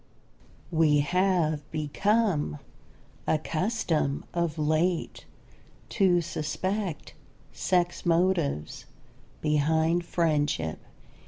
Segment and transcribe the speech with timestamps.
[0.71, 2.57] We have become
[3.27, 5.25] accustomed of late
[5.89, 7.13] to suspect
[7.53, 8.85] sex motives
[9.41, 10.79] behind friendship.